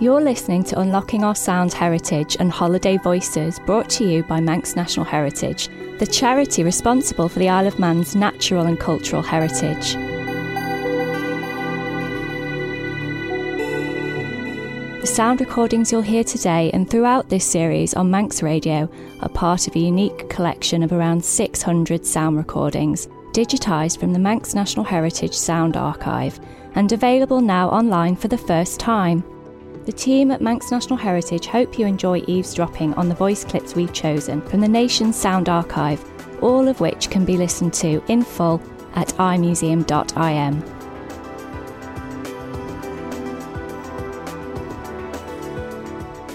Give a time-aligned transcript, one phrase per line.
[0.00, 4.76] You're listening to Unlocking Our Sound Heritage and Holiday Voices, brought to you by Manx
[4.76, 9.94] National Heritage, the charity responsible for the Isle of Man's natural and cultural heritage.
[15.00, 18.88] The sound recordings you'll hear today and throughout this series on Manx Radio
[19.22, 24.54] are part of a unique collection of around 600 sound recordings, digitised from the Manx
[24.54, 26.38] National Heritage Sound Archive
[26.76, 29.24] and available now online for the first time.
[29.88, 33.94] The team at Manx National Heritage hope you enjoy eavesdropping on the voice clips we've
[33.94, 36.04] chosen from the nation's sound archive,
[36.42, 38.60] all of which can be listened to in full
[38.96, 40.62] at imuseum.im.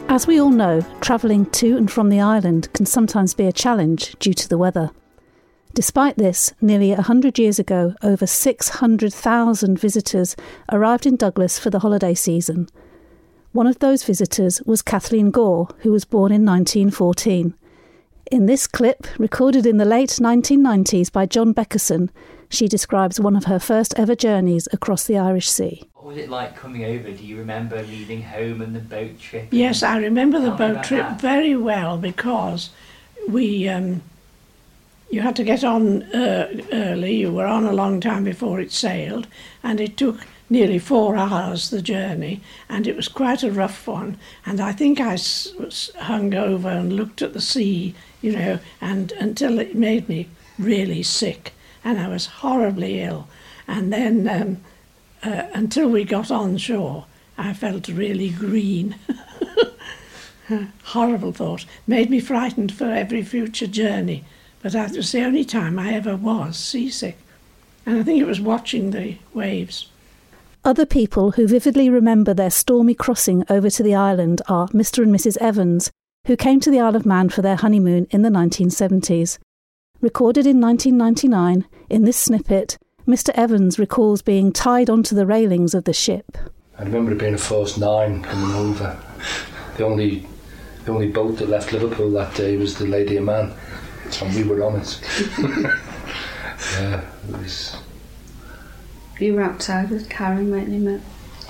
[0.09, 4.15] As we all know, travelling to and from the island can sometimes be a challenge
[4.17, 4.89] due to the weather.
[5.75, 10.35] Despite this, nearly a hundred years ago, over 600,000 visitors
[10.71, 12.67] arrived in Douglas for the holiday season,
[13.53, 17.53] one of those visitors was Kathleen Gore, who was born in 1914.
[18.31, 22.09] In this clip, recorded in the late 1990s by John Beckerson,
[22.49, 25.83] she describes one of her first ever journeys across the Irish Sea.
[25.93, 27.11] What was it like coming over?
[27.11, 29.49] Do you remember leaving home and the boat trip?
[29.51, 31.21] Yes, I remember the boat trip that.
[31.21, 32.71] very well because
[33.29, 34.01] we um,
[35.11, 37.17] you had to get on uh, early.
[37.17, 39.27] You were on a long time before it sailed,
[39.61, 44.15] and it took nearly four hours the journey, and it was quite a rough one.
[44.45, 49.11] And I think I was hung over and looked at the sea, you know, and
[49.13, 53.27] until it made me really sick, and I was horribly ill.
[53.67, 54.57] And then um,
[55.23, 58.95] uh, until we got on shore, I felt really green.
[60.83, 61.65] Horrible thought.
[61.87, 64.23] Made me frightened for every future journey.
[64.61, 67.17] But that was the only time I ever was seasick.
[67.87, 69.87] And I think it was watching the waves.
[70.65, 75.03] Other people who vividly remember their stormy crossing over to the island are Mr.
[75.03, 75.35] and Mrs.
[75.41, 75.91] Evans,
[76.25, 79.39] who came to the Isle of Man for their honeymoon in the 1970s.
[79.99, 83.31] Recorded in 1999, in this snippet, Mr.
[83.35, 86.37] Evans recalls being tied onto the railings of the ship.
[86.79, 88.97] I remember it being a force nine coming over.
[89.75, 90.25] The only
[90.85, 93.53] the only boat that left Liverpool that day was the Lady of Man.
[94.21, 94.99] And we were on it.
[96.79, 97.82] yeah, it was
[99.23, 100.99] You were outside with Karen, weren't Matt?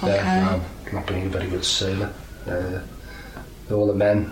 [0.03, 0.61] Or yeah, Karen?
[0.85, 2.13] no, not being a very good sailor.
[2.45, 2.81] Uh,
[3.73, 4.31] all the men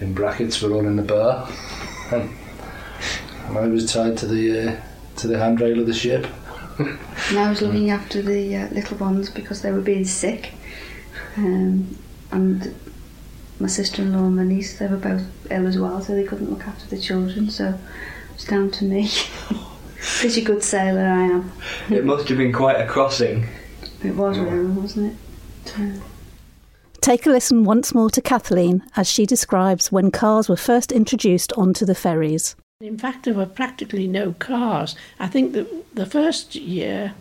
[0.00, 1.48] in brackets were all in the bar.
[2.10, 2.36] And,
[3.46, 4.80] and I was tied to the uh,
[5.18, 6.26] to the handrail of the ship.
[6.78, 10.54] And I was looking after the uh, little ones because they were being sick.
[11.36, 11.96] Um,
[12.32, 12.74] and
[13.60, 16.66] my sister-in-law and my niece, they were both ill as well, so they couldn't look
[16.66, 17.48] after the children.
[17.48, 19.08] So it was down to me.
[20.00, 21.52] Pretty good sailor I am.
[21.90, 23.46] It must have been quite a crossing.
[24.02, 25.18] It was really, wasn't
[25.66, 26.00] it?
[27.00, 31.52] Take a listen once more to Kathleen as she describes when cars were first introduced
[31.54, 32.54] onto the ferries.
[32.80, 34.94] In fact, there were practically no cars.
[35.18, 37.14] I think that the first year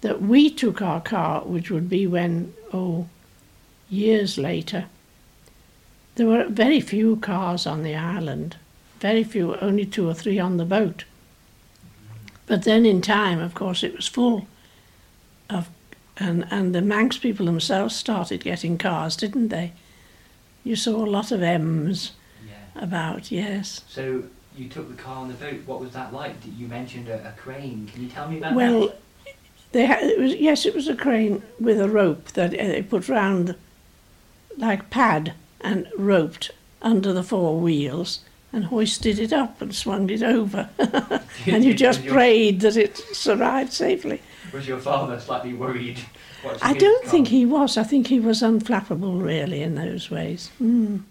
[0.00, 3.08] that we took our car, which would be when, oh,
[3.90, 4.86] years later,
[6.14, 8.56] there were very few cars on the island.
[9.00, 11.04] Very few, only two or three on the boat.
[12.46, 14.46] But then in time, of course, it was full
[15.50, 15.68] of,
[16.16, 19.72] and, and the Manx people themselves started getting cars, didn't they?
[20.64, 22.12] You saw a lot of M's
[22.46, 22.82] Yeah.
[22.82, 23.82] about, yes.
[23.88, 24.24] So
[24.56, 25.60] you took the car on the boat.
[25.66, 26.34] What was that like?
[26.56, 27.88] You mentioned a, a crane.
[27.92, 28.96] Can you tell me about Well, that?
[29.72, 32.82] they had, it was yes, it was a crane with a rope that uh, they
[32.82, 33.54] put round
[34.56, 38.20] like pad and roped under the four wheels
[38.52, 40.68] and hoisted it up and swung it over.
[41.46, 44.20] and you just your- prayed that it survived safely.
[44.52, 46.00] Was your father slightly worried?
[46.62, 47.10] I don't car?
[47.10, 47.76] think he was.
[47.76, 50.50] I think he was unflappable really in those ways.
[50.62, 51.02] Mm.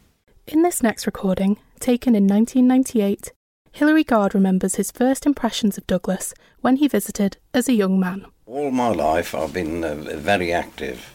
[0.47, 3.33] In this next recording, taken in 1998,
[3.71, 8.25] Hilary Gard remembers his first impressions of Douglas when he visited as a young man.
[8.45, 11.14] All my life I've been uh, very active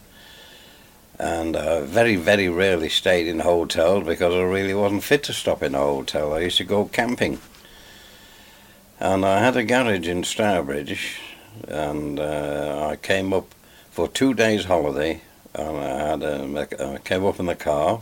[1.21, 5.33] and uh, very, very rarely stayed in a hotel because I really wasn't fit to
[5.33, 6.33] stop in a hotel.
[6.33, 7.39] I used to go camping.
[8.99, 11.19] And I had a garage in Stourbridge
[11.67, 13.53] and uh, I came up
[13.91, 15.21] for two days holiday
[15.53, 18.01] and I had a, I came up in the car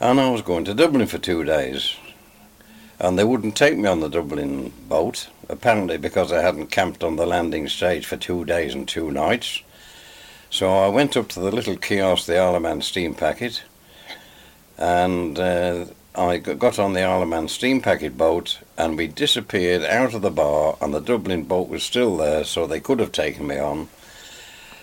[0.00, 1.94] and I was going to Dublin for two days
[2.98, 7.14] and they wouldn't take me on the Dublin boat, apparently because I hadn't camped on
[7.14, 9.62] the landing stage for two days and two nights.
[10.52, 13.62] So I went up to the little kiosk, the Isle of Man steam packet,
[14.76, 19.82] and uh, I got on the Isle of Man steam packet boat, and we disappeared
[19.82, 23.12] out of the bar, and the Dublin boat was still there, so they could have
[23.12, 23.88] taken me on.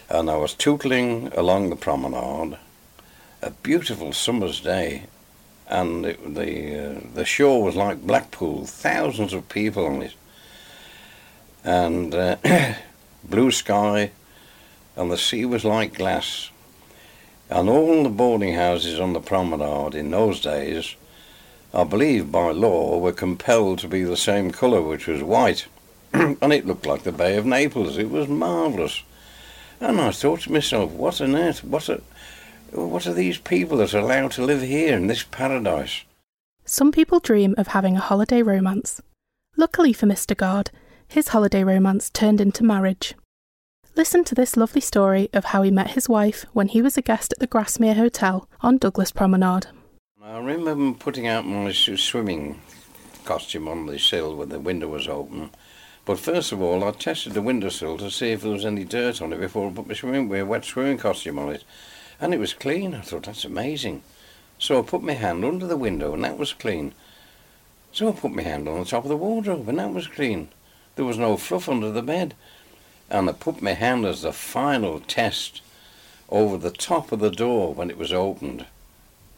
[0.10, 2.58] and I was tootling along the promenade,
[3.44, 5.04] a beautiful summer's day,
[5.68, 10.16] and it, the uh, the shore was like Blackpool, thousands of people on it,
[11.64, 12.38] and uh,
[13.24, 14.10] blue sky,
[15.00, 16.50] and the sea was like glass,
[17.50, 20.96] and all the boarding houses on the promenade in those days,
[21.74, 25.68] I believe by law, were compelled to be the same colour, which was white,
[26.14, 27.98] and it looked like the Bay of Naples.
[27.98, 29.04] It was marvellous.
[29.80, 32.02] And I thought to myself, what on earth, what are,
[32.72, 36.04] what are these people that are allowed to live here in this paradise?
[36.66, 39.02] Some people dream of having a holiday romance.
[39.56, 40.36] Luckily for Mr.
[40.36, 40.72] Gard,
[41.08, 43.16] his holiday romance turned into marriage.
[44.00, 47.02] Listen to this lovely story of how he met his wife when he was a
[47.02, 49.68] guest at the Grasmere Hotel on Douglas Promenade.
[50.24, 52.62] I remember putting out my swimming
[53.26, 55.50] costume on the sill when the window was open
[56.06, 59.22] but first of all, I tested the windowsill to see if there was any dirt
[59.22, 61.66] on it before I put my swimming, my wet swimming costume on it.
[62.22, 62.96] And it was clean.
[62.96, 64.04] I thought, that's amazing.
[64.60, 66.94] So I put my hand under the window and that was clean.
[67.92, 70.48] So I put my hand on the top of the wardrobe and that was clean.
[70.96, 72.34] There was no fluff under the bed.
[73.10, 75.62] And I put my hand as the final test
[76.30, 78.66] over the top of the door when it was opened.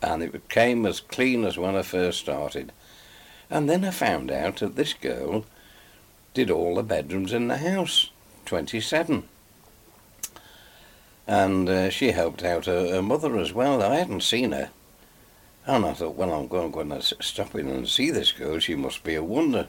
[0.01, 2.71] And it came as clean as when I first started.
[3.49, 5.45] And then I found out that this girl
[6.33, 8.09] did all the bedrooms in the house,
[8.45, 9.23] 27.
[11.27, 13.81] And uh, she helped out her, her, mother as well.
[13.81, 14.69] I hadn't seen her.
[15.65, 18.59] And I thought, well, I'm going, going to stop in and see this girl.
[18.59, 19.67] She must be a wonder.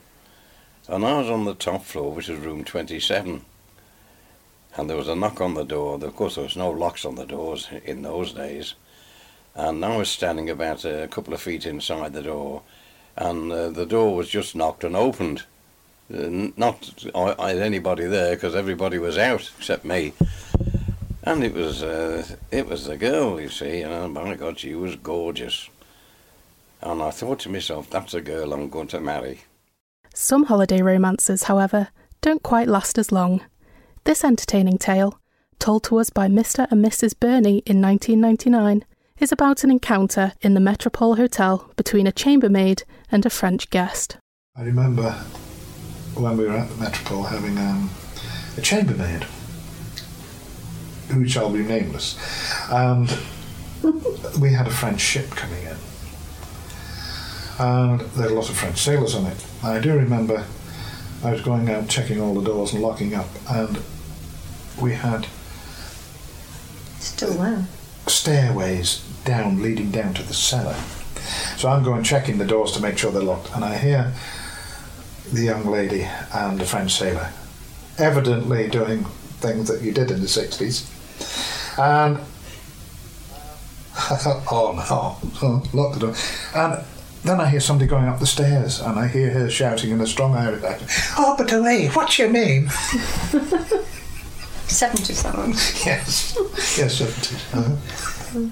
[0.88, 3.44] And I was on the top floor, which is room 27.
[4.76, 6.02] And there was a knock on the door.
[6.02, 8.74] Of course, there was no locks on the doors in those days.
[9.54, 12.62] And I was standing about a couple of feet inside the door.
[13.16, 15.42] And uh, the door was just knocked and opened.
[16.12, 20.14] Uh, not had anybody there because everybody was out except me.
[21.22, 24.74] And it was uh, it was the girl, you see, and oh my God, she
[24.74, 25.68] was gorgeous.
[26.80, 29.42] And I thought to myself, that's a girl I'm going to marry.
[30.14, 31.88] Some holiday romances, however,
[32.20, 33.42] don't quite last as long.
[34.04, 35.20] This entertaining tale,
[35.60, 36.66] told to us by Mr.
[36.72, 37.18] and Mrs.
[37.18, 38.84] Burney in 1999,
[39.20, 42.82] is about an encounter in the Metropole Hotel between a chambermaid
[43.12, 44.16] and a French guest.
[44.56, 45.12] I remember
[46.14, 47.90] when we were at the Metropole having um,
[48.56, 49.22] a chambermaid
[51.10, 52.18] who shall be nameless,
[52.72, 53.16] and
[54.40, 55.76] we had a French ship coming in,
[57.60, 59.46] and there were a lot of French sailors on it.
[59.62, 60.44] I do remember
[61.22, 63.80] I was going out checking all the doors and locking up, and
[64.80, 65.26] we had
[66.98, 67.66] still there.
[68.06, 70.76] Stairways down, leading down to the cellar.
[71.56, 74.12] So I'm going checking the doors to make sure they're locked, and I hear
[75.32, 76.02] the young lady
[76.34, 77.32] and a French sailor,
[77.98, 79.04] evidently doing
[79.40, 80.88] things that you did in the 60s.
[81.78, 82.18] And
[84.50, 86.14] oh no, oh, lock the door.
[86.54, 86.84] And
[87.24, 90.06] then I hear somebody going up the stairs, and I hear her shouting in a
[90.06, 91.88] strong Irish accent, "Oh, but away!
[91.88, 92.68] What you mean?"
[94.66, 95.12] 70.
[95.84, 96.36] Yes,
[96.78, 97.58] yes, 70.
[97.58, 98.48] Uh-huh.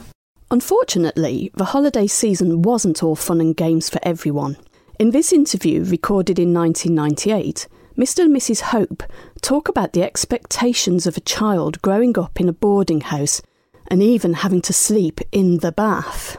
[0.50, 4.56] Unfortunately, the holiday season wasn't all fun and games for everyone.
[4.98, 8.24] In this interview, recorded in 1998, Mr.
[8.24, 8.60] and Mrs.
[8.60, 9.02] Hope
[9.40, 13.40] talk about the expectations of a child growing up in a boarding house
[13.86, 16.38] and even having to sleep in the bath.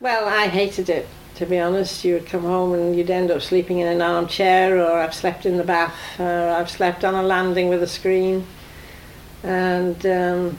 [0.00, 1.06] Well, I hated it,
[1.36, 2.04] to be honest.
[2.04, 5.46] You would come home and you'd end up sleeping in an armchair, or I've slept
[5.46, 8.44] in the bath, or I've slept on a landing with a screen.
[9.42, 10.58] And um,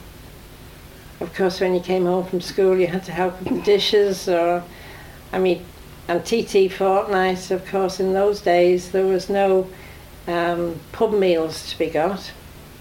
[1.19, 4.27] of course, when you came home from school, you had to help with the dishes,
[4.27, 4.63] or
[5.31, 5.65] I mean,
[6.07, 9.69] and TT fortnight, of course, in those days there was no
[10.27, 12.31] um, pub meals to be got.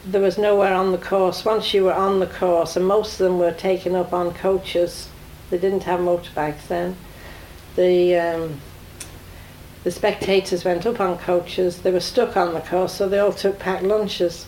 [0.05, 1.45] There was nowhere on the course.
[1.45, 5.09] Once you were on the course, and most of them were taken up on coaches,
[5.51, 6.97] they didn't have motorbikes then.
[7.77, 8.61] The um,
[9.85, 11.83] the spectators went up on coaches.
[11.83, 14.47] They were stuck on the course, so they all took packed lunches,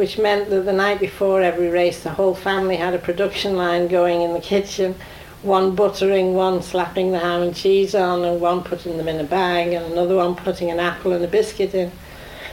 [0.00, 3.86] which meant that the night before every race, the whole family had a production line
[3.86, 4.94] going in the kitchen
[5.42, 9.24] one buttering, one slapping the ham and cheese on, and one putting them in a
[9.24, 11.90] bag, and another one putting an apple and a biscuit in.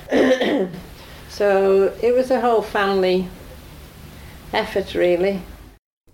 [1.30, 3.28] so it was a whole family
[4.54, 5.42] effort, really.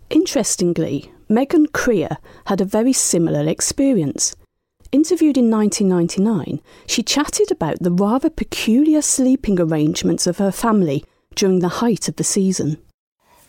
[0.09, 4.35] Interestingly, Megan Creer had a very similar experience.
[4.91, 11.03] Interviewed in 1999, she chatted about the rather peculiar sleeping arrangements of her family
[11.35, 12.77] during the height of the season.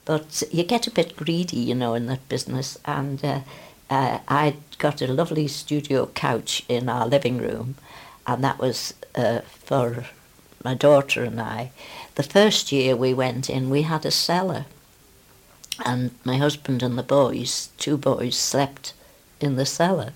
[0.05, 2.79] But you get a bit greedy, you know, in that business.
[2.85, 3.41] And uh,
[3.89, 7.77] uh, I got a lovely studio couch in our living room,
[8.27, 10.07] and that was uh, for
[10.63, 11.71] my daughter and I.
[12.17, 14.67] The first year we went in, we had a cellar,
[15.85, 18.93] and my husband and the boys, two boys, slept
[19.41, 20.13] in the cellar.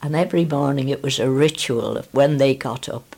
[0.00, 3.16] And every morning it was a ritual of when they got up,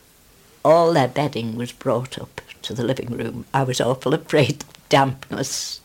[0.65, 3.47] all their bedding was brought up to the living room.
[3.53, 5.81] I was awful afraid of dampness,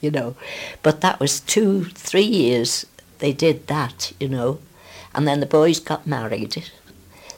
[0.00, 0.36] you know.
[0.82, 2.86] But that was two, three years
[3.18, 4.58] they did that, you know.
[5.14, 6.70] And then the boys got married.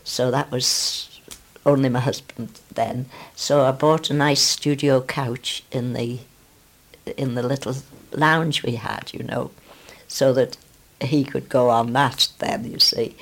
[0.04, 1.20] So that was
[1.64, 3.06] only my husband then.
[3.34, 6.20] So I bought a nice studio couch in the
[7.16, 7.74] in the little
[8.12, 9.50] lounge we had, you know,
[10.08, 10.56] so that
[11.00, 13.16] he could go on that then, you see.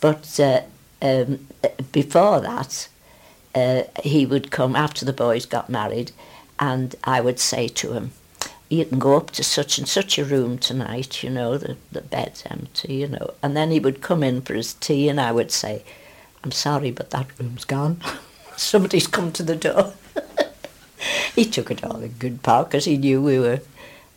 [0.00, 0.62] But uh,
[1.00, 1.46] um,
[1.92, 2.88] before that,
[3.54, 6.12] uh, he would come after the boys got married,
[6.58, 8.12] and I would say to him,
[8.68, 12.02] you can go up to such and such a room tonight, you know, the, the
[12.02, 13.32] bed's empty, you know.
[13.42, 15.82] And then he would come in for his tea, and I would say,
[16.44, 18.00] I'm sorry, but that room's gone.
[18.56, 19.94] Somebody's come to the door.
[21.34, 23.60] he took it all in good part because he knew we were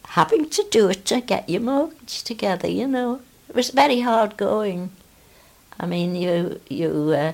[0.10, 3.22] having to do it to get your mortgage together, you know.
[3.48, 4.92] It was very hard going.
[5.80, 7.34] I mean, you you uh,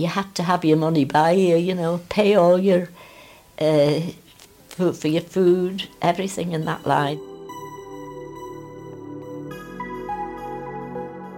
[0.00, 2.88] you had to have your money by you, you know, pay all your
[3.60, 4.00] uh,
[4.68, 7.18] for, for your food, everything in that line.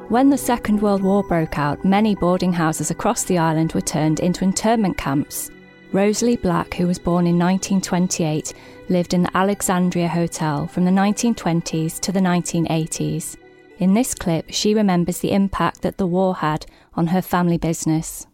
[0.09, 4.21] When the Second World War broke out, many boarding houses across the island were turned
[4.21, 5.51] into internment camps.
[5.91, 8.53] Rosalie Black, who was born in 1928,
[8.89, 13.37] lived in the Alexandria Hotel from the 1920s to the 1980s.
[13.79, 18.27] In this clip, she remembers the impact that the war had on her family business.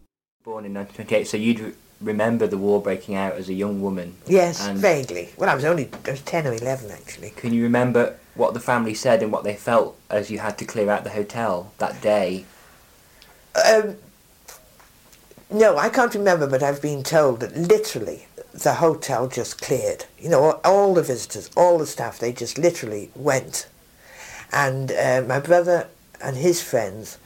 [0.49, 4.15] Born in 1928, so you'd remember the war breaking out as a young woman?
[4.25, 5.29] Yes, vaguely.
[5.37, 7.29] Well, I was only I was 10 or 11 actually.
[7.29, 10.65] Can you remember what the family said and what they felt as you had to
[10.65, 12.45] clear out the hotel that day?
[13.63, 13.97] Um,
[15.51, 20.05] no, I can't remember, but I've been told that literally the hotel just cleared.
[20.17, 23.67] You know, all, all the visitors, all the staff, they just literally went.
[24.51, 25.89] And uh, my brother
[26.19, 27.19] and his friends,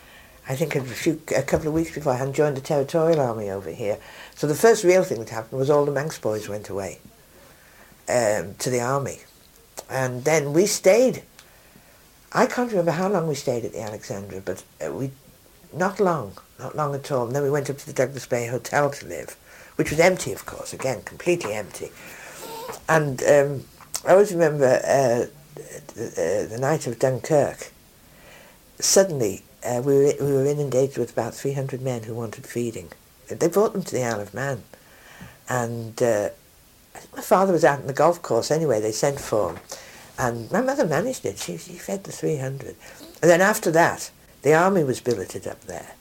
[0.47, 3.49] I think a, few, a couple of weeks before, I had joined the Territorial Army
[3.49, 3.97] over here.
[4.35, 6.99] So the first real thing that happened was all the Manx boys went away
[8.09, 9.19] um, to the army.
[9.89, 11.23] And then we stayed.
[12.33, 15.11] I can't remember how long we stayed at the Alexandra, but uh, we
[15.71, 17.27] not long, not long at all.
[17.27, 19.37] And then we went up to the Douglas Bay Hotel to live,
[19.75, 21.91] which was empty, of course, again, completely empty.
[22.89, 23.63] And um,
[24.05, 25.25] I always remember uh,
[25.95, 27.71] the, uh, the, night of Dunkirk.
[28.79, 32.89] Suddenly, uh, we, were, we were inundated with about 300 men who wanted feeding.
[33.29, 34.63] They brought them to the Isle of Man.
[35.49, 36.29] And uh,
[36.95, 39.59] I think my father was out on the golf course anyway, they sent for him.
[40.17, 41.39] And my mother managed it.
[41.39, 42.75] She, she fed the 300.
[43.21, 44.11] And then after that,
[44.43, 45.95] the army was billeted up there.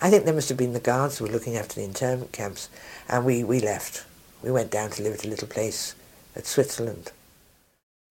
[0.00, 2.68] I think there must have been the guards who were looking after the internment camps,
[3.08, 4.04] and we, we left.
[4.42, 5.94] We went down to live at a little place
[6.34, 7.12] at Switzerland.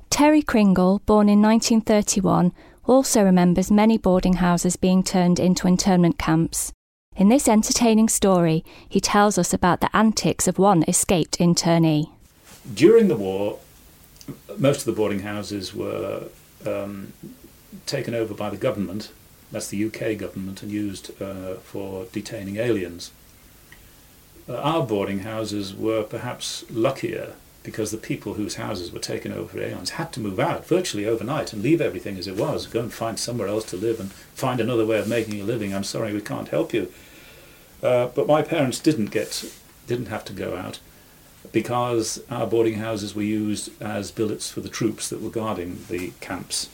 [0.10, 2.54] Terry Cringle, born in 1931,
[2.86, 6.72] also remembers many boarding houses being turned into internment camps.
[7.16, 12.10] In this entertaining story, he tells us about the antics of one escaped internee.
[12.74, 13.60] During the war,
[14.58, 16.24] most of the boarding houses were
[16.66, 17.14] um,
[17.86, 19.12] taken over by the government
[19.52, 23.12] that's the UK government, and used uh, for detaining aliens.
[24.48, 27.34] Uh, our boarding houses were perhaps luckier
[27.64, 31.06] because the people whose houses were taken over for aliens had to move out virtually
[31.06, 34.12] overnight and leave everything as it was, go and find somewhere else to live and
[34.12, 35.74] find another way of making a living.
[35.74, 36.92] I'm sorry, we can't help you.
[37.84, 39.52] Uh, but my parents didn't get,
[39.88, 40.80] didn't have to go out
[41.52, 46.14] because our boarding houses were used as billets for the troops that were guarding the
[46.20, 46.70] camps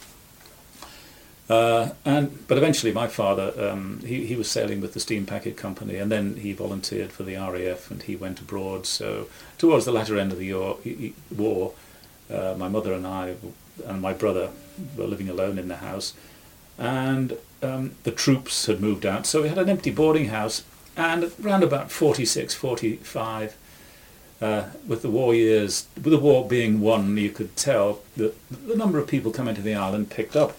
[1.50, 5.56] uh, and but eventually, my father um, he he was sailing with the steam packet
[5.56, 8.86] company, and then he volunteered for the RAF, and he went abroad.
[8.86, 9.28] So
[9.58, 10.78] towards the latter end of the war,
[11.36, 11.74] war
[12.30, 13.36] uh, my mother and I
[13.86, 14.50] and my brother
[14.98, 16.14] were living alone in the house,
[16.78, 19.26] and um, the troops had moved out.
[19.26, 20.64] So we had an empty boarding house,
[20.98, 23.56] and around about 46, 45.
[24.40, 28.76] Uh, with the war years, with the war being won, you could tell that the
[28.76, 30.56] number of people coming to the island picked up.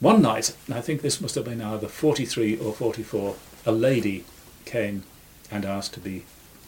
[0.00, 4.24] One night, I think this must have been either 43 or 44, a lady
[4.64, 5.04] came
[5.50, 6.24] and asked to be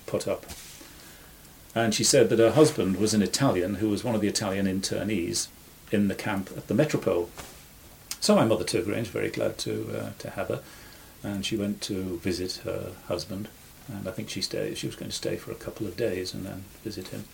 [0.07, 0.47] put up.
[1.75, 4.67] And she said that her husband was an Italian who was one of the Italian
[4.67, 5.49] internees
[5.91, 7.29] in the camp at the Metropole.
[8.21, 10.63] So my mother took her in, very glad to, uh, to have her,
[11.23, 13.49] and she went to visit her husband.
[13.89, 14.79] And I think she stayed.
[14.79, 17.25] She was going to stay for a couple of days and then visit him.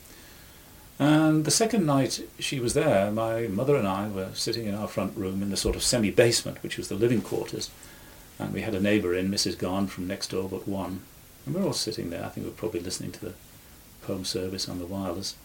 [0.98, 4.88] And the second night she was there, my mother and I were sitting in our
[4.88, 7.70] front room in the sort of semi basement, which was the living quarters.
[8.38, 9.58] And we had a neighbour in, Mrs.
[9.58, 11.02] Garn, from next door but one.
[11.44, 12.24] And we were all sitting there.
[12.24, 13.34] I think we were probably listening to the
[14.06, 15.36] home service on the wireless.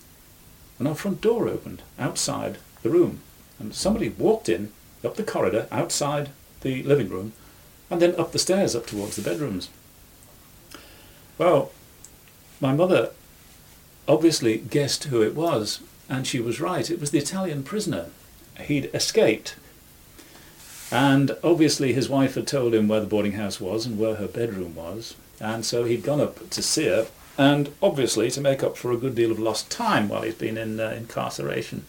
[0.80, 3.22] and our front door opened outside the room,
[3.60, 4.72] and somebody walked in
[5.04, 6.30] up the corridor outside
[6.62, 7.34] the living room,
[7.90, 9.70] and then up the stairs up towards the bedrooms.
[11.38, 11.72] Well,
[12.60, 13.12] my mother
[14.08, 16.90] obviously guessed who it was, and she was right.
[16.90, 18.08] It was the Italian prisoner.
[18.60, 19.56] He'd escaped.
[20.92, 24.28] And obviously, his wife had told him where the boarding house was and where her
[24.28, 28.78] bedroom was, and so he'd gone up to see her, and obviously to make up
[28.78, 31.86] for a good deal of lost time while he's been in uh, incarceration.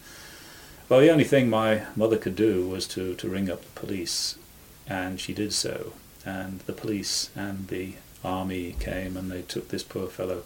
[0.89, 4.37] Well, the only thing my mother could do was to, to ring up the police,
[4.87, 5.93] and she did so.
[6.25, 7.95] And the police and the
[8.25, 10.43] army came and they took this poor fellow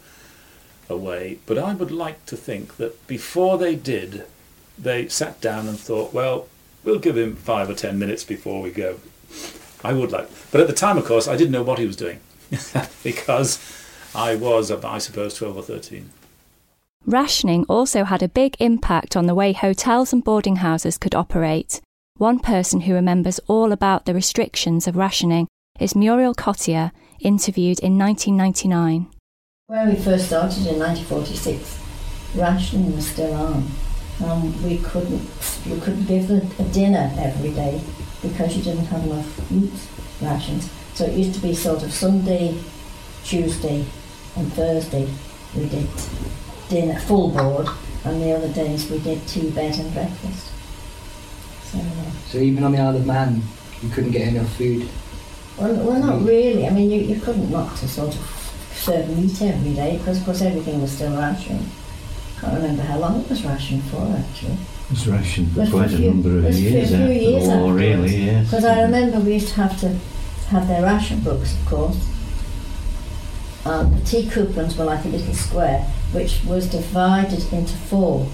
[0.89, 1.39] away.
[1.45, 4.25] But I would like to think that before they did,
[4.77, 6.47] they sat down and thought, well,
[6.83, 8.99] we'll give him five or ten minutes before we go.
[9.83, 10.29] I would like.
[10.51, 12.19] But at the time, of course, I didn't know what he was doing
[13.03, 13.59] because
[14.15, 16.09] I was, uh, I suppose, 12 or 13.
[17.05, 21.81] Rationing also had a big impact on the way hotels and boarding houses could operate.
[22.17, 25.47] One person who remembers all about the restrictions of rationing
[25.79, 29.07] is Muriel Cottier, interviewed in 1999.
[29.67, 31.79] When we first started in 1946,
[32.35, 33.65] rationing was still on.
[34.21, 35.21] Um, we couldn't
[35.65, 37.79] you couldn't give a, a dinner every day
[38.21, 39.71] because you didn't have enough meat
[40.21, 40.69] rations.
[40.95, 42.59] So it used to be sort of Sunday,
[43.23, 43.85] Tuesday,
[44.35, 45.07] and Thursday
[45.55, 45.87] we did
[46.67, 47.69] dinner full board,
[48.03, 50.51] and the other days we did two bed and breakfast.
[51.71, 53.41] So, uh, So even on the Isle of Man,
[53.81, 54.89] you couldn't get enough food.
[55.57, 56.67] well, well, not really.
[56.67, 58.42] I mean, you, you couldn't not to sort of
[58.83, 61.65] serve meat every day because, of course, everything was still rationed.
[62.37, 64.53] I Can't remember how long it was rationed for actually.
[64.53, 67.47] It was rationed for quite a few- number of it was for years after years
[67.47, 68.45] the war, really, yes.
[68.49, 69.95] Because I remember we used to have to
[70.49, 71.97] have their ration books, of course.
[73.65, 75.79] And the tea coupons were like a little square,
[76.11, 78.27] which was divided into four.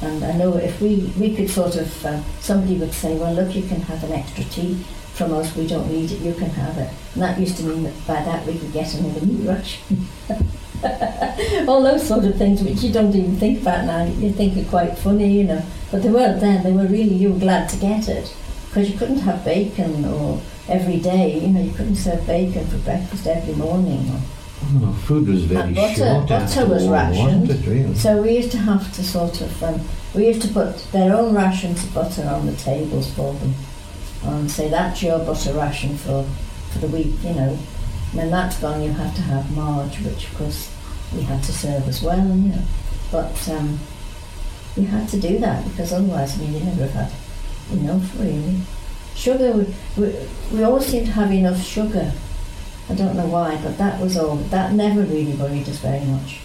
[0.00, 3.56] And I know if we, we could sort of, uh, somebody would say, well, look,
[3.56, 4.78] you can have an extra tea
[5.16, 6.90] from us, we don't need it, you can have it.
[7.14, 10.06] And that used to mean that by that we could get another meat ration.
[11.68, 14.68] All those sort of things which you don't even think about now, you think are
[14.68, 15.62] quite funny, you know.
[15.90, 18.34] But they weren't then, they were really, you were glad to get it.
[18.68, 22.76] Because you couldn't have bacon or every day, you know, you couldn't serve bacon for
[22.78, 24.10] breakfast every morning.
[24.10, 24.20] Or,
[24.82, 27.48] Oh, food was very and butter, short after butter was rationed.
[27.48, 27.94] wasn't really?
[27.94, 29.80] So we used to have to sort of, um,
[30.14, 33.54] we used to put their own rations of butter on the tables for them.
[34.24, 36.24] And say, that's your butter ration for,
[36.72, 37.58] for the week, you know.
[38.12, 40.74] When that's gone, you have to have marge, which of course
[41.14, 42.62] we had to serve as well, you know.
[43.12, 43.78] But um,
[44.76, 48.60] we had to do that because otherwise, I mean, you never have had enough, really.
[49.14, 50.14] Sugar, we, we,
[50.52, 52.12] we always seemed to have enough sugar.
[52.88, 54.36] I don't know why, but that was all.
[54.36, 56.40] That never really worried us very much.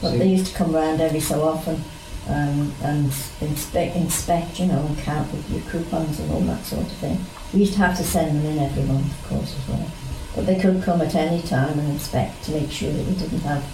[0.00, 1.82] But they used to come round every so often
[2.28, 3.06] um, and
[3.40, 7.18] inspect, inspect, you know, and count with your coupons and all that sort of thing.
[7.52, 9.90] We used to have to send them in every month, of course, as well.
[10.34, 13.40] But they could come at any time and inspect to make sure that you didn't
[13.40, 13.64] have,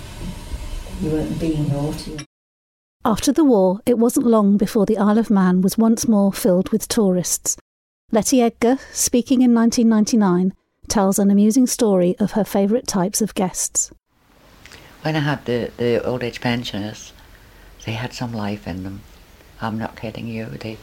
[1.00, 2.18] you weren't being naughty.
[3.04, 6.68] After the war, it wasn't long before the Isle of Man was once more filled
[6.70, 7.56] with tourists.
[8.12, 10.52] Letty Edgar, speaking in 1999,
[10.88, 13.90] tells an amusing story of her favourite types of guests.
[15.00, 17.12] When I had the, the old age pensioners,
[17.84, 19.00] they had some life in them.
[19.60, 20.46] I'm not kidding you.
[20.46, 20.78] They,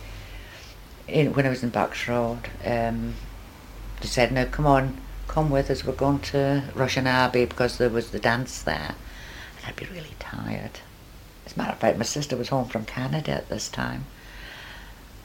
[1.08, 3.16] in, when I was in Box Road, um,
[4.02, 5.84] they said, "No, come on, come with us.
[5.84, 8.96] We're going to Rushen Abbey because there was the dance there."
[9.58, 10.80] And I'd be really tired.
[11.46, 14.06] As a matter of fact, my sister was home from Canada at this time.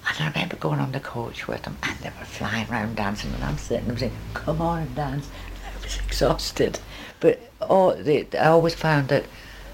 [0.06, 3.32] And I remember going on the coach with them, and they were flying around dancing,
[3.32, 5.28] and I'm sitting there saying, "Come on and dance."
[5.64, 6.78] I was exhausted,
[7.20, 9.24] but oh, they, I always found that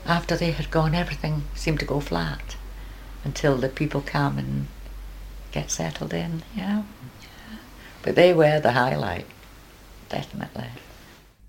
[0.06, 2.56] after they had gone, everything seemed to go flat
[3.24, 4.66] until the people come and
[5.52, 6.84] get settled in, you know.
[8.02, 9.26] But they were the highlight,
[10.08, 10.68] definitely.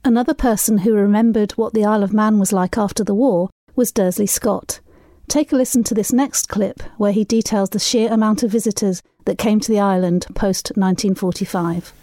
[0.03, 3.91] Another person who remembered what the Isle of Man was like after the war was
[3.91, 4.79] Dursley Scott.
[5.27, 9.01] Take a listen to this next clip where he details the sheer amount of visitors
[9.25, 11.93] that came to the island post 1945.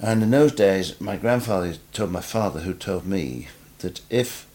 [0.00, 4.46] And in those days, my grandfather told my father, who told me, that if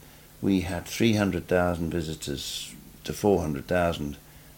[0.41, 2.73] we had 300,000 visitors
[3.03, 4.17] to 400,000,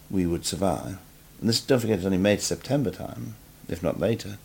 [0.10, 0.98] we would survive.
[1.40, 3.36] And this, don't forget, it's only May to September time,
[3.68, 4.38] if not later.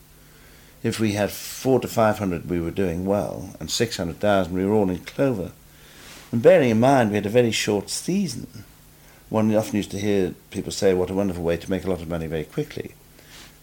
[0.83, 4.91] If we had four to 500, we were doing well, and 600,000, we were all
[4.91, 5.53] in clover.
[6.31, 8.65] And bearing in mind, we had a very short season.
[9.31, 12.03] One often used to hear people say, what a wonderful way to make a lot
[12.03, 12.95] of money very quickly.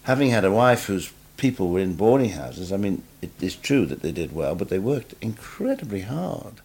[0.04, 3.86] Having had a wife whose people were in boarding houses, I mean, it is true
[3.86, 6.62] that they did well, but they worked incredibly hard.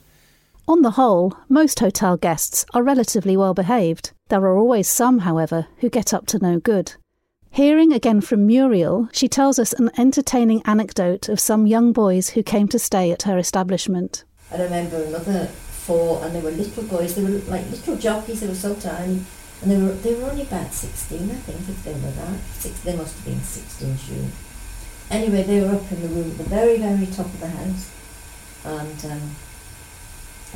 [0.68, 4.10] On the whole, most hotel guests are relatively well behaved.
[4.30, 6.94] There are always some, however, who get up to no good.
[7.52, 12.42] Hearing again from Muriel, she tells us an entertaining anecdote of some young boys who
[12.42, 14.24] came to stay at her establishment.
[14.50, 17.14] I remember another four, and they were little boys.
[17.14, 18.40] They were like little jockeys.
[18.40, 19.22] They were so tiny,
[19.62, 22.40] and they were they were only about sixteen, I think, if they were that.
[22.58, 24.16] Six, they must have been sixteen, sure.
[25.12, 27.92] Anyway, they were up in the room at the very, very top of the house,
[28.64, 29.36] and um,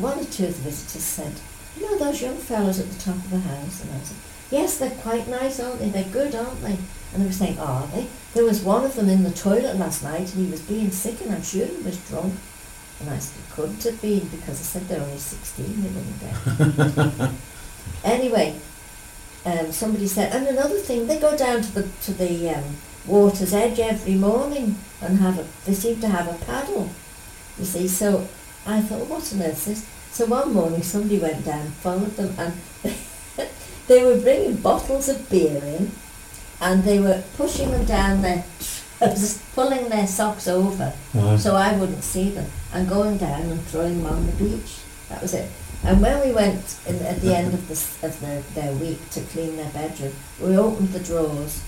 [0.01, 1.33] one or two of the visitors said,
[1.77, 4.17] "You know those young fellows at the top of the house?" And I said,
[4.51, 5.91] "Yes, they're quite nice, aren't they?
[5.91, 6.79] They're good, aren't they?"
[7.13, 10.03] And they were saying, "Are they?" There was one of them in the toilet last
[10.03, 12.35] night, and he was being sick, and I'm sure he was drunk.
[13.01, 17.19] And I said, it couldn't have been because I said they're only 16, they wouldn't
[17.19, 17.31] get.
[18.05, 18.61] anyway,
[19.47, 23.55] um, somebody said, and another thing, they go down to the to the um, water's
[23.55, 25.47] edge every morning and have a.
[25.65, 26.91] They seem to have a paddle.
[27.59, 28.29] You see, so
[28.67, 29.87] I thought, what on earth is?
[30.13, 32.55] So one morning, somebody went down, followed them, and
[33.89, 35.91] they were bringing bottles of beer in,
[36.61, 38.45] and they were pushing them down their
[39.01, 41.41] just pulling their socks over Right.
[41.41, 44.81] so I wouldn't see them and going down and throwing them on the beach.
[45.09, 45.51] That was it.
[45.83, 49.23] And when we went in, at the end of, the, of their, their week to
[49.23, 51.63] clean their bedroom, we opened the drawers,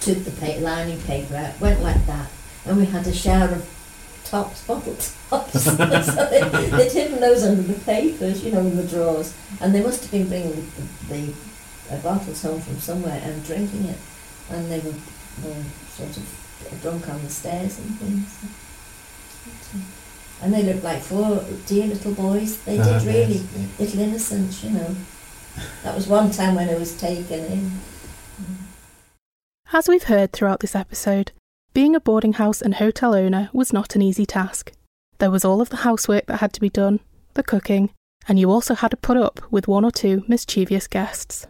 [0.00, 2.28] took the pa- lining paper out, went like that,
[2.66, 3.66] and we had a shower of
[4.32, 4.96] tops, bottle
[5.28, 5.62] tops.
[5.64, 6.40] so they,
[6.70, 9.34] they'd hidden those under the papers, you know, in the drawers.
[9.60, 10.52] And they must have been bringing
[11.08, 11.34] the, the
[11.94, 13.98] uh, bottles home from somewhere and drinking it.
[14.50, 14.96] And they were,
[15.44, 18.44] were sort of drunk on the stairs and things.
[20.42, 22.56] And they looked like four dear little boys.
[22.64, 23.66] They Ah, did yes, really, yeah.
[23.78, 24.96] little innocents, you know.
[25.84, 27.70] That was one time when I was taken in.
[29.74, 31.32] As we've heard throughout this episode,
[31.72, 34.72] being a boarding house and hotel owner was not an easy task.
[35.18, 37.00] There was all of the housework that had to be done,
[37.34, 37.90] the cooking,
[38.28, 41.46] and you also had to put up with one or two mischievous guests.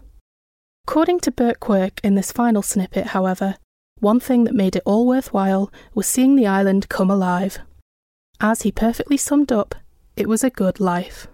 [0.86, 3.56] According to Bert Quirk in this final snippet, however,
[3.98, 7.58] one thing that made it all worthwhile was seeing the island come alive.
[8.40, 9.74] As he perfectly summed up,
[10.16, 11.26] it was a good life.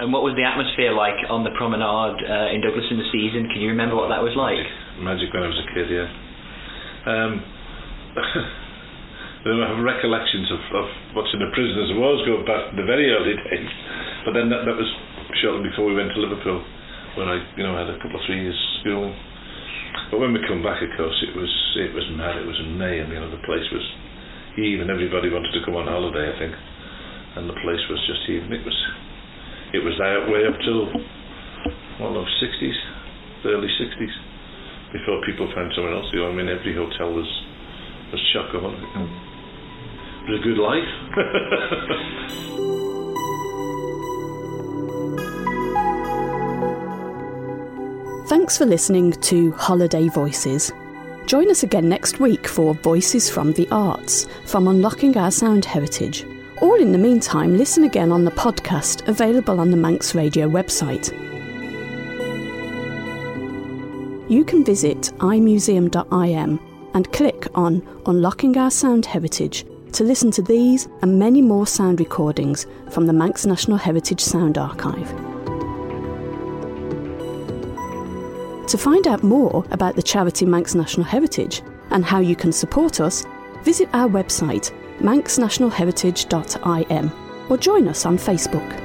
[0.00, 3.48] And what was the atmosphere like on the promenade uh, in Douglas in the season?
[3.52, 4.64] Can you remember what that was like?
[4.98, 6.08] Magic when I was a kid, yeah.
[7.06, 7.53] Um,
[9.44, 10.86] there were recollections of, of
[11.18, 13.70] watching the prisoners of wars go back to the very early days,
[14.24, 14.88] but then that, that was
[15.42, 16.62] shortly before we went to Liverpool,
[17.18, 19.14] when I, you know, had a couple of three years schooling.
[20.10, 22.38] But when we come back, of course, it was it was mad.
[22.38, 23.86] It was May, and you know the place was
[24.54, 24.90] heaving.
[24.90, 26.54] Everybody wanted to come on holiday, I think,
[27.38, 28.52] and the place was just heaving.
[28.52, 28.78] It was
[29.74, 30.86] it was that way up till
[32.02, 32.78] well, sixties,
[33.42, 34.14] the early sixties,
[34.94, 36.30] before people found somewhere else to go.
[36.30, 37.26] I mean, every hotel was
[38.14, 38.74] was chock-a-block.
[40.26, 40.88] It was a good life.
[48.28, 50.72] Thanks for listening to Holiday Voices.
[51.26, 56.24] Join us again next week for Voices from the Arts from Unlocking Our Sound Heritage.
[56.62, 61.10] Or in the meantime, listen again on the podcast available on the Manx Radio website.
[64.30, 70.88] You can visit imuseum.im and click on Unlocking Our Sound Heritage to listen to these
[71.02, 75.08] and many more sound recordings from the Manx National Heritage Sound Archive.
[78.68, 83.00] To find out more about the charity Manx National Heritage and how you can support
[83.00, 83.24] us,
[83.62, 87.12] visit our website manxnationalheritage.im
[87.50, 88.83] or join us on Facebook.